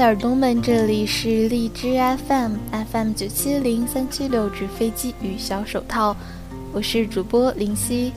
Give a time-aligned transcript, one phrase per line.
[0.00, 1.94] 的耳朵们，这里是荔枝
[2.26, 2.52] FM
[2.90, 6.16] FM 九七零三七六纸飞机与小手套，
[6.72, 8.10] 我是主播林夕。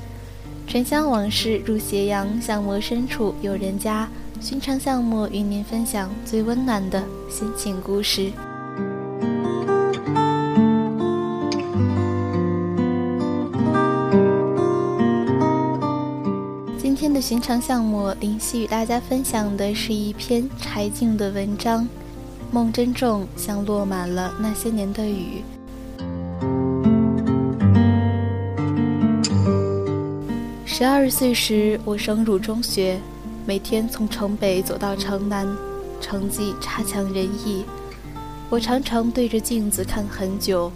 [0.65, 4.07] 沉香往事入斜阳，巷陌深处有人家。
[4.39, 8.31] 寻常巷陌与您分享最温暖的心情故事。
[17.25, 21.87] 寻常巷陌，林夕与大家分享的是一篇柴静的文章，
[22.51, 25.41] 梦真重，像落满了那些年的雨。
[30.65, 32.99] 十二岁时，我升入中学，
[33.45, 35.47] 每天从城北走到城南，
[36.01, 37.63] 成绩差强人意。
[38.49, 40.69] 我常常对着镜子看很久，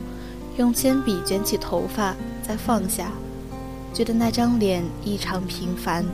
[0.55, 3.11] 用铅笔卷起头发，再放下，
[3.93, 6.05] 觉得那张脸异常平凡。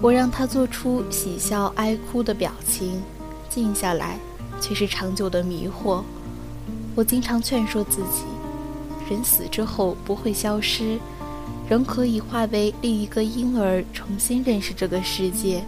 [0.00, 3.02] 我让他做出喜笑哀哭的表情，
[3.48, 4.18] 静下来，
[4.60, 6.02] 却是长久的迷惑。
[6.94, 8.24] 我经常劝说自己，
[9.08, 10.98] 人死之后不会消失。
[11.66, 15.64] 仍可以化为另一个婴儿，重新认识这个世界。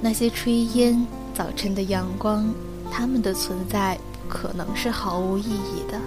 [0.00, 2.50] 那些炊烟、早晨的阳光，
[2.90, 6.00] 它们的存在不可能是毫无意义的。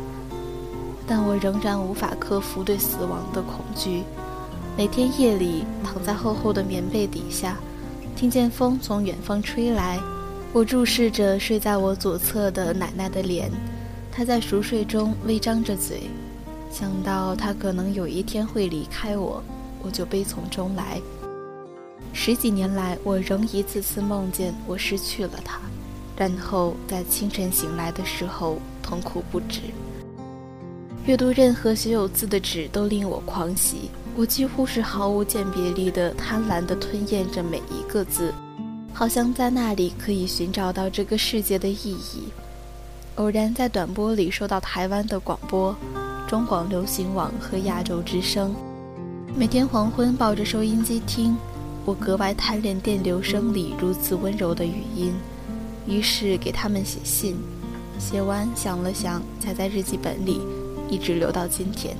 [1.06, 4.04] 但我仍然无法克服对死亡的恐惧。
[4.78, 7.58] 每天夜里躺在厚厚的棉被底下，
[8.16, 10.00] 听见风从远方吹来，
[10.54, 13.52] 我注视着睡在我左侧的奶奶的脸，
[14.12, 16.10] 她在熟睡中微张着嘴。
[16.72, 19.44] 想到她可能有一天会离开我，
[19.84, 21.02] 我就悲从中来。
[22.14, 25.60] 十几年来，我仍一次次梦见我失去了她，
[26.16, 29.60] 然后在清晨醒来的时候痛苦不止。
[31.06, 38.34] 阅读任何写有字的纸都令我狂喜，我几乎是毫无鉴别力的贪婪地吞咽着每一个字，
[38.94, 42.28] 好像在那里可以寻找到这个世界的意义。
[43.16, 45.76] 偶然在短波里收到台湾的广播。
[46.28, 48.56] 中广流行网和亚洲之声，
[49.36, 51.36] 每天黄昏抱着收音机听，
[51.84, 55.14] 我格外贪恋电流声里如此温柔的语音，
[55.86, 57.36] 于是给他们写信，
[58.00, 60.40] 写完想了想，夹在日记本里，
[60.90, 61.98] 一直留到今天。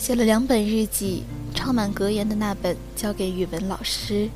[0.00, 1.24] 写了两本日记，
[1.54, 4.30] 抄满格言的那本交给语文老师，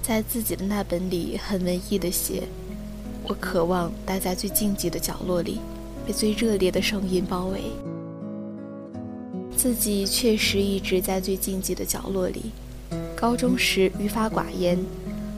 [0.00, 2.44] 在自己的那本里很文艺的写，
[3.24, 5.58] 我渴望待在最静寂的角落里，
[6.06, 7.60] 被最热烈的声音包围。
[9.56, 12.52] 自己确实一直在最静寂的角落里。
[13.16, 14.78] 高中时语法寡言，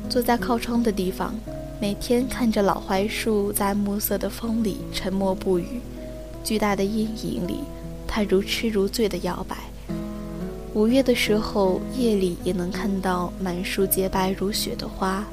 [0.07, 1.35] 坐在靠窗的地方，
[1.81, 5.81] 每天看着老槐树在暮色的风里沉默不语。
[6.45, 7.61] 巨大的阴影里，
[8.15, 9.57] 它如痴如醉的摇摆。
[10.75, 15.25] 五月的时候，夜里也能看到满树洁白如雪的花。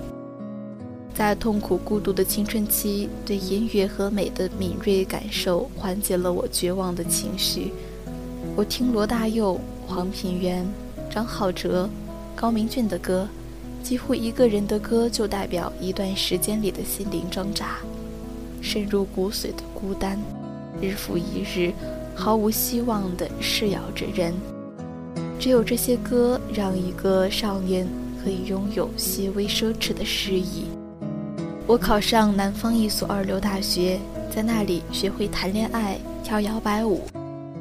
[1.13, 7.73] 在痛苦孤独的青春期，对音乐和美的敏锐感受缓解了我绝望的情绪。
[8.55, 10.65] 我听罗大佑、黄品源、
[11.09, 11.89] 张浩哲、
[12.33, 13.27] 高明骏的歌，
[13.83, 17.79] 几乎一个人的歌就代表一段时间里的心灵挣扎，
[18.61, 20.17] 深入骨髓的孤单，
[20.81, 21.73] 日复一日，
[22.19, 24.33] 毫无希望地噬咬着人。
[25.39, 27.87] 只有这些歌，让一个少年
[28.21, 30.65] 可以拥有些微奢侈的诗意。
[31.65, 33.97] 我考上南方一所二流大学，
[34.29, 37.03] 在那里学会谈恋爱、跳摇摆舞。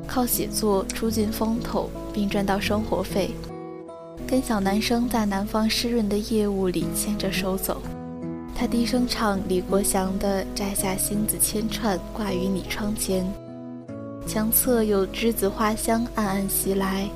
[0.09, 3.31] 靠写作出尽风头，并赚到生活费，
[4.27, 7.81] 跟小男生在南方湿润的夜雾里牵着手走。
[8.57, 13.25] 他低声唱李国祥的《摘下星子千串挂于你窗前》，
[14.29, 17.09] 墙侧有栀子花香暗暗袭来，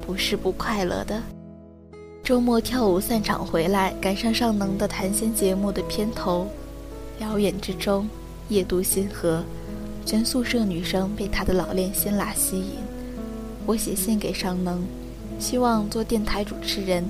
[0.00, 1.20] 不是不快乐的。
[2.22, 6.46] 周末跳舞散场回来，赶上尚能的谈心节目的片头，
[7.18, 8.08] 表演之中
[8.48, 9.44] 夜渡星河。
[10.06, 12.78] 全宿舍女生被他的老练辛辣吸引。
[13.66, 14.82] 我写信给尚能，
[15.38, 17.04] 希望做电台主持人。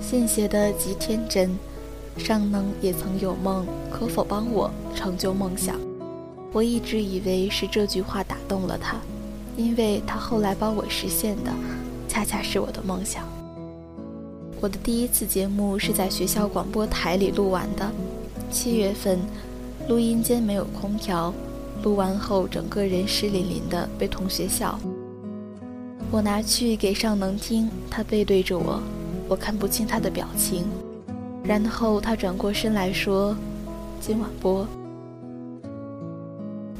[0.00, 1.56] 信写的极天真。
[2.18, 5.76] 尚能也曾有梦，可否帮我成就梦想？
[6.52, 8.96] 我一直以为是这句话打动了他，
[9.56, 11.50] 因为他后来帮我实现的，
[12.06, 13.26] 恰恰是我的梦想。
[14.60, 17.90] 我的第一次节目是在学校广播台里录完的。
[18.50, 19.18] 七月份，
[19.88, 21.32] 录音间没有空调。
[21.82, 24.78] 录完后，整个人湿淋淋的，被同学笑。
[26.10, 28.80] 我拿去给尚能听，他背对着我，
[29.26, 30.64] 我看不清他的表情。
[31.42, 33.34] 然后他转过身来说
[34.00, 34.64] ：“今晚播。”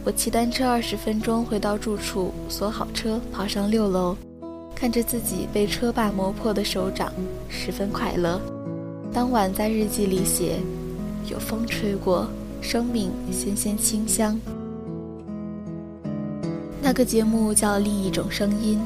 [0.04, 4.16] 我骑单车二十分钟回到住处，锁好车，跑上六楼，
[4.74, 7.12] 看着自己被车把磨破的手掌，
[7.48, 8.40] 十分快乐。
[9.12, 10.58] 当晚在日记里写
[11.30, 12.26] ：“有风吹过，
[12.60, 14.36] 生命鲜鲜清香。
[16.82, 18.80] 那个节目叫《另一种声音》，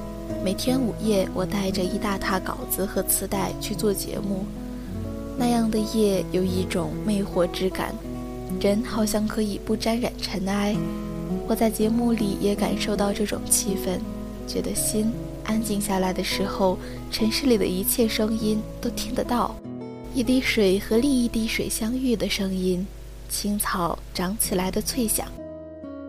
[0.45, 4.45] 每天午夜，我带着一大沓稿子和磁带去做节目。
[5.39, 7.95] 那样的夜有一种魅惑之感，
[8.61, 10.77] 人好像可以不沾染尘埃。
[11.49, 14.01] 我在节目里也感受到这种气氛，
[14.49, 15.13] 觉得心
[15.45, 16.77] 安静下来的时候，
[17.11, 19.55] 城市里的一切声音都听得到。
[20.13, 22.85] 一滴水和另一滴水相遇的声音，
[23.29, 25.29] 青草长起来的脆响，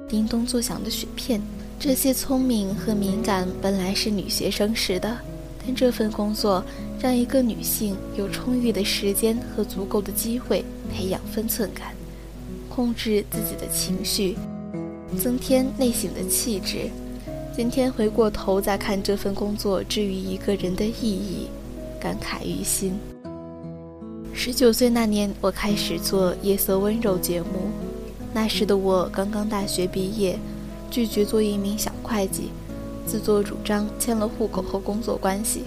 [0.09, 1.39] 叮咚作响的雪片。
[1.79, 5.15] 这些聪明和敏感本来是女学生时的，
[5.63, 6.65] 但这份工作
[6.99, 11.93] 让一个女性有充裕的时间和足够的机会培养分寸感，
[12.67, 14.35] 控制自己的情绪，
[15.15, 16.89] 增添内省的气质。
[17.55, 21.47] 今天回过头再看这份工作至于一个人的意义，
[21.99, 22.99] 感慨于心。
[24.33, 27.69] 十九岁那年，我开始做《夜色温柔》节目，
[28.33, 30.37] 那时的我刚刚大学毕业。
[30.89, 32.49] 拒绝做一名小会计，
[33.05, 35.63] 自作主张签了户口和工作关系，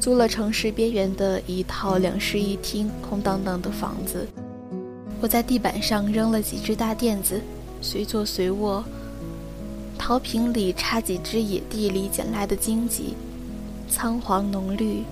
[0.00, 4.26] 租了城市边缘的一套两室一厅空荡荡的房子。
[5.20, 7.38] 我在地板上扔了几只大垫子，
[7.80, 8.84] 随坐随卧。
[9.98, 13.14] 陶瓶里插几只野地里捡来的荆棘，
[13.90, 15.02] 苍黄浓绿。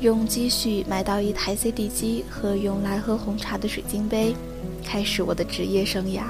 [0.00, 4.34] 用积蓄买到一台 CD 机和用来喝红茶的水晶杯，
[4.84, 6.22] 开始我的职业生涯。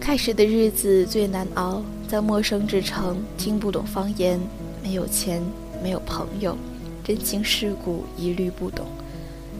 [0.00, 4.40] 开始的日子最难熬，在陌生之城，听不懂方言，
[4.82, 5.42] 没有钱，
[5.82, 6.56] 没有朋友，
[7.06, 8.86] 人情世故一律不懂，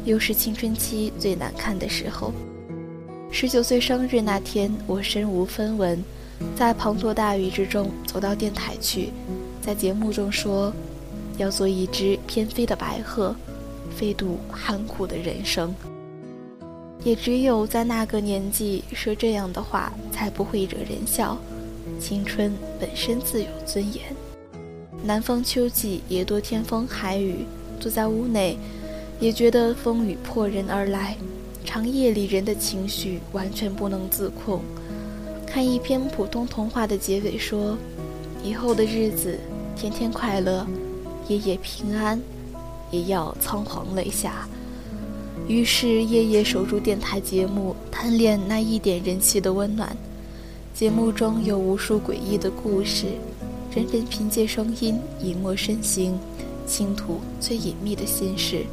[0.05, 2.33] 又是青春期最难看的时候。
[3.34, 6.05] 十九岁生日那天，我身无分文，
[6.55, 9.08] 在滂沱大雨之中走到电台去，
[9.62, 10.70] 在节目中说，
[11.38, 13.34] 要做一只翩飞的白鹤，
[13.96, 15.75] 飞渡寒苦的人生。
[17.02, 21.37] 也只有在那个年纪说这样的话，才不会惹人笑。
[21.99, 24.05] 青春本身自有尊严。
[25.02, 27.46] 南方秋季也多天风海雨，
[27.81, 28.58] 坐在屋内，
[29.19, 31.17] 也觉得风雨破人而来。
[31.72, 34.60] 长夜里人的情绪完全不能自控。
[35.46, 37.78] 看一篇普通童话的结尾说
[38.44, 39.38] ：“以后的日子，
[39.74, 40.66] 天天快乐，
[41.28, 42.20] 夜夜平安，
[42.90, 44.46] 也要仓皇泪下。”
[45.48, 49.96] 于是夜夜守住电台节目，贪恋那一点人气的温暖。
[50.74, 53.06] 节目中有无数诡异的故事，
[53.74, 56.19] 人人凭借声音隐没身形，
[56.66, 58.66] 倾吐最隐秘的心事。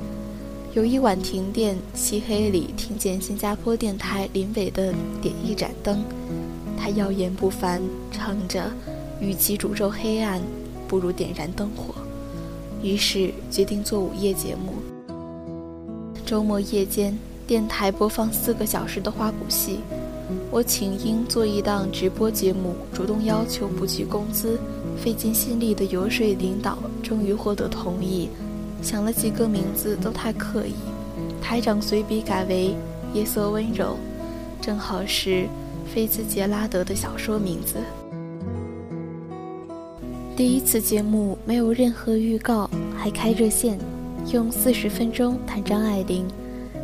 [0.75, 5.97] 有一晚停电，漆黑里听见新加坡电台林伟的《点一盏灯》，
[6.77, 7.81] 他耀眼不凡，
[8.11, 8.71] 唱着
[9.19, 10.39] ：“与其诅咒黑暗，
[10.87, 11.95] 不如点燃灯火。”
[12.83, 14.73] 于是决定做午夜节目。
[16.23, 17.17] 周末夜间，
[17.47, 19.79] 电台播放四个小时的花鼓戏，
[20.51, 24.59] 我请缨做一档直播节目，主动要求不计工资，
[25.03, 28.29] 费尽心力的游说领导，终于获得同意。
[28.81, 30.73] 想了几个名字都太刻意，
[31.41, 32.75] 台长随笔改为
[33.13, 33.97] “夜色温柔”，
[34.61, 35.47] 正好是
[35.93, 37.75] 菲茨杰拉德的小说名字。
[40.35, 43.77] 第一次节目没有任何预告，还开热线。
[44.33, 46.27] 用四十分钟谈张爱玲，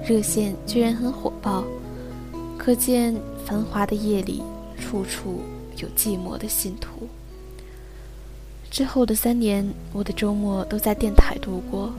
[0.06, 1.64] 热线居然很火爆，
[2.58, 3.16] 可见
[3.46, 4.42] 繁华的夜里，
[4.80, 5.42] 处处
[5.78, 7.08] 有寂寞的信徒。
[8.76, 11.94] 之后的三年，我的周末都在电台度过，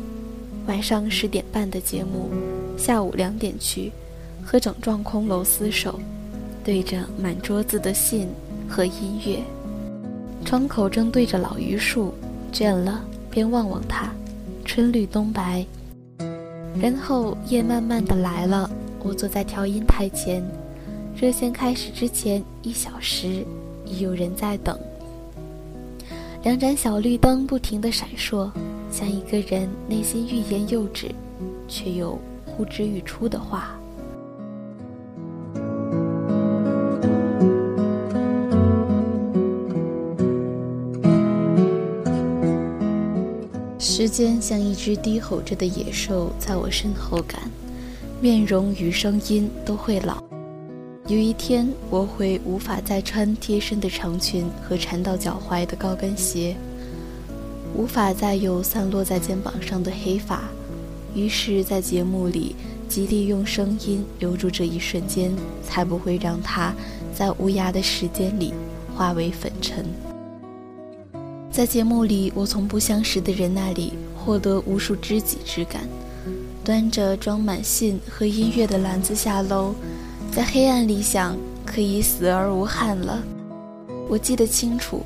[0.66, 2.28] 晚上十点半的节目，
[2.76, 3.90] 下午两点去，
[4.45, 5.99] 和整幢空楼厮守，
[6.62, 8.28] 对着满桌子的信
[8.68, 9.42] 和音乐，
[10.45, 12.12] 窗口正对着老榆树，
[12.52, 14.12] 倦了便望望它。
[14.66, 15.64] 春绿冬白，
[16.78, 18.71] 然后夜慢慢的来了。
[19.02, 20.45] 我坐在调音台前，
[21.16, 23.47] 热线开始之前一小时，
[23.87, 24.78] 已有人在等。
[26.47, 28.49] 两盏小绿灯不停的闪烁，
[28.88, 31.11] 像一个人内心欲言又止，
[31.67, 33.76] 却又呼之欲出的话。
[43.81, 47.41] 时间像一只低吼着的野兽，在我身后赶，
[48.21, 50.23] 面容与声音都会老。
[51.08, 56.56] 有一天，我会无法再穿贴身的长裙和缠到脚踝的高跟鞋，
[57.76, 60.42] 无法再有散落在肩膀上的黑发。
[61.14, 62.56] 于是，在节目里
[62.88, 65.32] 极力用声音留住这一瞬间，
[65.62, 66.75] 才不会让它
[67.14, 68.52] 在无涯的时间里
[68.92, 69.86] 化为粉尘。
[71.52, 75.88] 在节目里，我从不相识的人那里获得无数知己之感。
[76.64, 79.72] 端着装满信和音乐的篮子下楼，
[80.37, 83.23] 在黑暗里想可以死而无憾了。
[84.07, 85.02] 我记得清楚，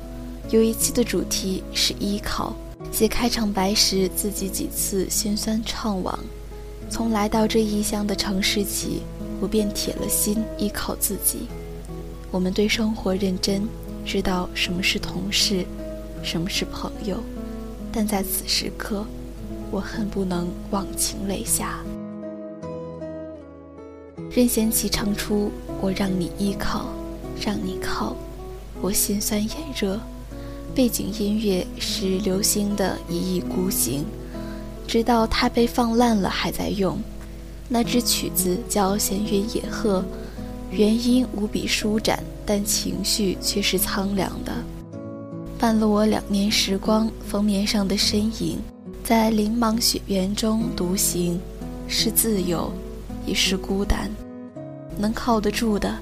[0.49, 2.53] 有一期的主题是依靠。
[2.91, 6.13] 写开场白时，自己几次心酸怅惘。
[6.89, 9.03] 从来到这异乡的城市起，
[9.39, 11.47] 我便铁了心依靠自己。
[12.29, 13.65] 我们对生活认真，
[14.05, 15.65] 知道什么是同事，
[16.21, 17.15] 什么是朋友，
[17.89, 19.05] 但在此时刻，
[19.71, 21.79] 我恨不能忘情泪下。
[24.33, 26.85] 任贤齐唱出“我让你依靠，
[27.45, 28.15] 让你靠”，
[28.81, 29.99] 我心酸眼热。
[30.73, 34.05] 背景音乐是刘星的一意孤行，
[34.87, 36.97] 直到它被放烂了还在用。
[37.67, 39.99] 那支曲子叫《闲云野鹤》，
[40.71, 44.53] 原音无比舒展，但情绪却是苍凉的。
[45.59, 48.59] 伴了我两年时光，封面上的身影，
[49.03, 51.37] 在林莽雪原中独行，
[51.89, 52.71] 是自由，
[53.25, 54.09] 也是孤单。
[55.01, 55.97] 能靠得住的。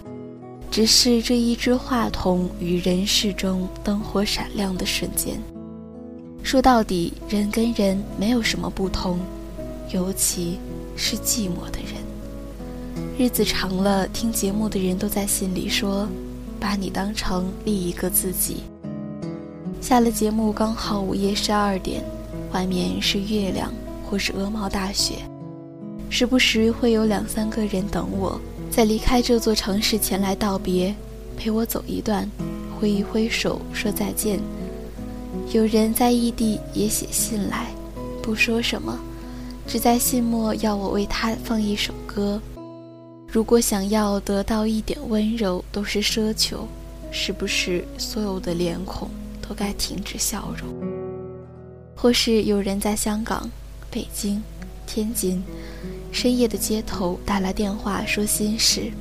[0.70, 5.42] 只是这一支话筒与人世中灯火闪亮的瞬间。
[6.44, 9.20] 说到底，人跟人没有什么不同，
[9.92, 10.60] 尤其
[10.96, 12.00] 是寂寞的人。
[13.18, 16.08] 日子长了，听节目的人都在心里说
[16.60, 18.58] ：“把你当成另一个自己。”
[19.82, 22.04] 下了节目刚好午夜十二点，
[22.54, 23.74] 外面是月亮
[24.08, 25.16] 或是鹅毛大雪，
[26.10, 28.40] 时不时会有两三个人等我。
[28.72, 30.96] 在离开这座城市前来道别，
[31.36, 32.30] 陪我走一段，
[32.80, 34.40] 挥一挥手说再见。
[35.52, 37.68] 有人在异地也写信来，
[38.22, 38.98] 不说什么，
[39.68, 42.42] 只在信末要我为他放一首歌。
[43.28, 46.68] 如果想要得到一点温柔都是奢求，
[47.12, 49.10] 是不是所有的脸孔
[49.42, 50.70] 都该停止笑容？
[51.96, 53.50] 或是有人在香港、
[53.92, 54.42] 北京、
[54.88, 55.44] 天津。
[56.12, 58.92] 深夜的街头打来电话说心事，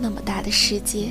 [0.00, 1.08] 那么大的世界，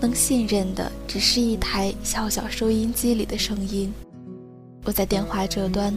[0.00, 3.92] 能信任的只是一台小小收音机里的声音。
[4.84, 5.96] 我在电话这端，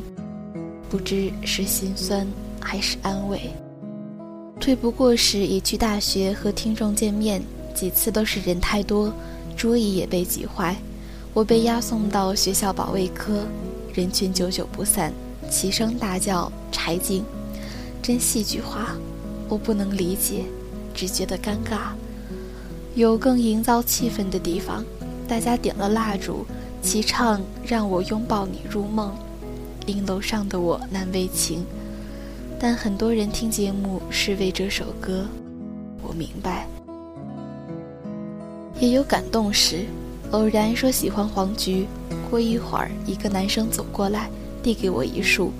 [0.89, 2.27] 不知是心酸
[2.59, 3.39] 还是安慰。
[4.59, 7.41] 退不过时也去大学和听众见面，
[7.73, 9.11] 几次都是人太多，
[9.55, 10.75] 桌椅也被挤坏，
[11.33, 13.45] 我被押送到学校保卫科，
[13.93, 15.11] 人群久久不散，
[15.49, 17.23] 齐声大叫柴静。
[18.03, 18.97] 真戏剧化，
[19.47, 20.43] 我不能理解，
[20.93, 21.93] 只觉得尴尬。
[22.95, 24.83] 有更营造气氛的地方，
[25.25, 26.45] 大家点了蜡烛，
[26.81, 29.15] 齐唱《让我拥抱你入梦》，
[29.87, 31.65] 令楼上的我难为情。
[32.59, 35.25] 但很多人听节目是为这首歌，
[36.01, 36.67] 我明白。
[38.81, 39.85] 也有感动时，
[40.31, 41.87] 偶然说喜欢黄菊，
[42.29, 44.29] 过一会儿，一个男生走过来，
[44.61, 45.53] 递给我一束，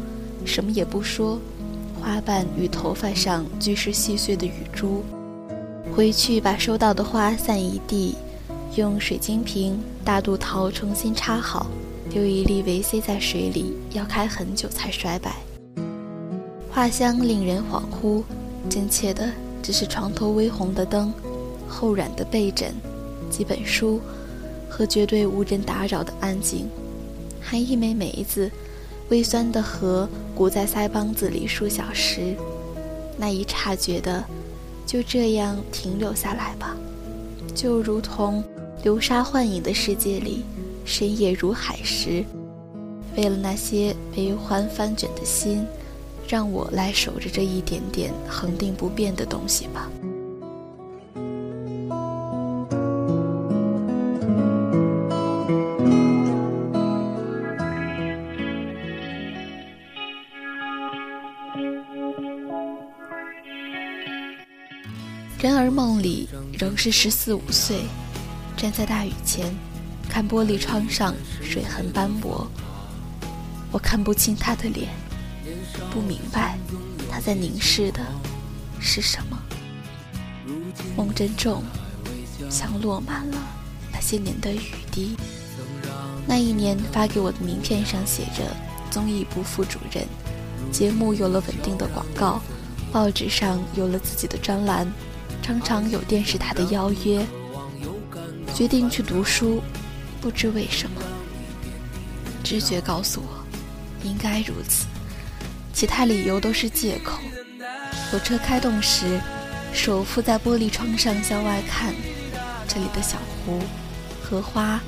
[0.44, 1.40] 什么也不说。
[2.04, 5.06] 花瓣与头发上俱是细碎的雨珠，
[5.96, 8.18] 回去把收到的花散一地，
[8.76, 11.66] 用水晶瓶、大肚桃重新插好，
[12.10, 15.38] 丢一粒维 C 在水里，要开很久才衰败。
[16.70, 18.22] 花香令人恍惚，
[18.70, 19.30] 真切的
[19.62, 21.14] 只是床头微红的灯，
[21.70, 22.74] 厚软的被枕，
[23.30, 24.02] 几本书，
[24.70, 26.68] 和绝对无人打扰的安静，
[27.40, 28.52] 还一枚梅子。
[29.10, 32.36] 微酸的河鼓在腮帮子里数小时，
[33.18, 34.24] 那一刹觉得，
[34.86, 36.76] 就这样停留下来吧，
[37.54, 38.44] 就如同
[38.84, 40.44] 流沙幻影的世界里，
[40.86, 42.26] 深夜如海时，
[43.16, 45.66] 为了那些悲欢翻卷的心，
[46.28, 49.92] 让我来守着这一点点恒定不变的东西吧。
[66.84, 67.86] 是十四五岁，
[68.58, 69.56] 站在大雨前，
[70.10, 72.46] 看玻璃窗上水痕斑驳。
[73.72, 74.90] 我看不清他的脸，
[75.94, 76.58] 不明白
[77.10, 78.02] 他在凝视的
[78.82, 79.42] 是什么。
[80.98, 81.64] 梦真重，
[82.50, 83.38] 像落满了
[83.90, 85.16] 那些年的雨滴。
[86.28, 88.44] 那一年发给我的名片上写着
[88.92, 90.06] “综艺部副主任”，
[90.70, 92.42] 节目有了稳定的广告，
[92.92, 94.86] 报纸上有了自己的专栏。
[95.44, 97.24] 常常有电视台的邀约，
[98.56, 99.62] 决定去读书，
[100.22, 101.02] 不知为什么，
[102.42, 104.86] 直觉告诉我，应该如此，
[105.74, 107.20] 其他理由都是借口。
[108.10, 109.20] 火车开动时，
[109.74, 111.94] 手附在玻璃窗上向外看，
[112.66, 113.60] 这里的小湖、
[114.24, 114.80] 荷花、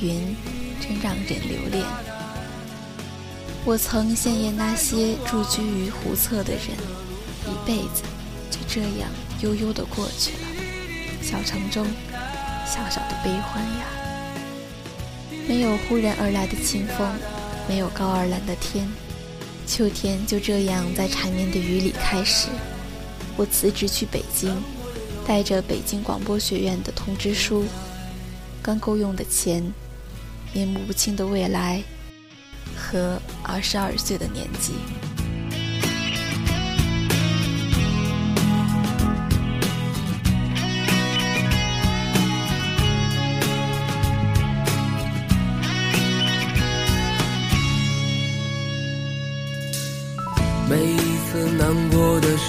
[0.00, 0.36] 云，
[0.80, 1.84] 真让人留恋。
[3.64, 6.68] 我曾羡艳那些驻居于湖侧的人，
[7.48, 8.04] 一辈子
[8.52, 9.10] 就这样。
[9.44, 10.48] 悠悠地过去了。
[11.20, 11.86] 小城中
[12.66, 13.86] 小小的悲欢呀。
[15.46, 17.06] 没有忽然而来的清风，
[17.68, 18.88] 没有高而蓝的天，
[19.66, 22.48] 秋天就这样在缠绵的雨里开始。
[23.36, 24.56] 我辞职去北京，
[25.26, 27.66] 带着北京广播学院的通知书，
[28.62, 29.62] 刚够用的钱，
[30.54, 31.82] 面目不清的未来，
[32.74, 34.72] 和二十二岁的年纪。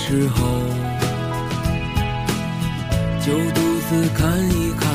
[0.07, 0.61] 时候，
[3.25, 4.94] 就独自看一看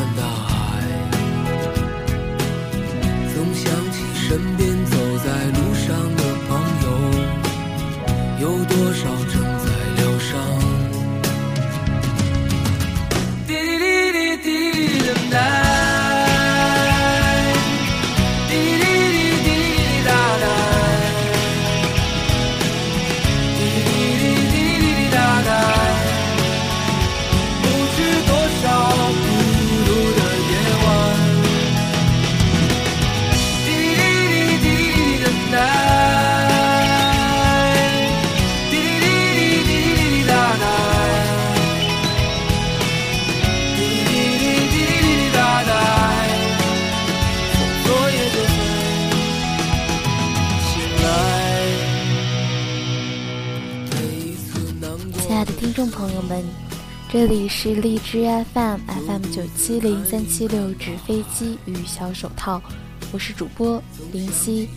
[57.12, 58.22] 这里是荔枝
[58.54, 62.62] FM FM 九七零三七六纸飞机与小手套，
[63.10, 64.68] 我是主播林夕。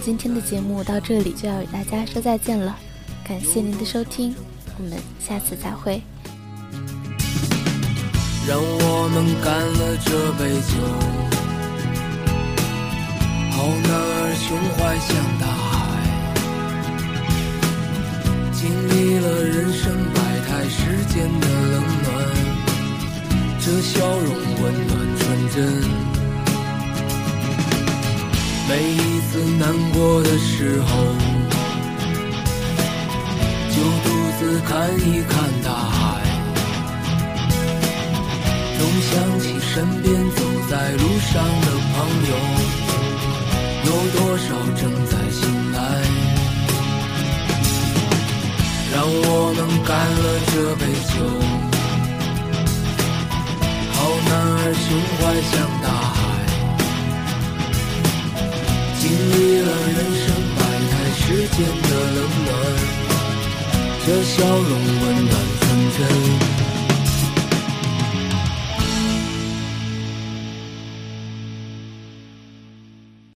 [0.00, 2.78] 今天的节目到这里就要与大家说再见了，
[3.26, 4.32] 感谢您的收听，
[4.78, 6.00] 我们下次再会。
[8.46, 10.78] 让我们干了这杯酒，
[13.50, 15.68] 好男儿胸怀像大海。
[18.52, 20.09] 经历了人生，
[21.10, 22.08] 间的冷暖，
[23.60, 24.30] 这笑容
[24.62, 25.22] 温暖纯
[25.54, 25.58] 真。
[28.68, 30.88] 每一次难过的时候，
[33.70, 34.06] 就独
[34.38, 34.70] 自看
[35.00, 36.00] 一看大海，
[38.78, 40.38] 总想起身边走
[40.70, 41.96] 在路上的朋
[42.30, 42.32] 友，
[43.84, 44.46] 有多少
[44.80, 45.40] 正在醒
[45.72, 46.29] 来。
[48.92, 51.14] 让我能干了这杯酒，
[53.92, 54.84] 好男儿胸
[55.16, 55.86] 怀像大
[56.18, 56.18] 海，
[58.98, 60.26] 经历了人生
[60.56, 61.22] 百态，世
[61.54, 62.48] 间的冷暖，
[64.04, 65.62] 这笑容温暖纯
[65.96, 65.98] 真。